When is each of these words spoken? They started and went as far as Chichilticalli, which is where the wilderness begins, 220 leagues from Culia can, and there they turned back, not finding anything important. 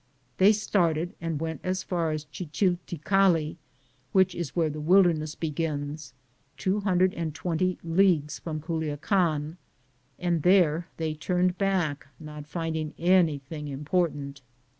They 0.39 0.51
started 0.51 1.13
and 1.21 1.39
went 1.39 1.61
as 1.63 1.83
far 1.83 2.09
as 2.09 2.25
Chichilticalli, 2.25 3.57
which 4.13 4.33
is 4.33 4.55
where 4.55 4.71
the 4.71 4.81
wilderness 4.81 5.35
begins, 5.35 6.15
220 6.57 7.77
leagues 7.83 8.39
from 8.39 8.61
Culia 8.61 8.97
can, 8.99 9.57
and 10.17 10.41
there 10.41 10.87
they 10.97 11.13
turned 11.13 11.59
back, 11.59 12.07
not 12.19 12.47
finding 12.47 12.95
anything 12.97 13.67
important. 13.67 14.41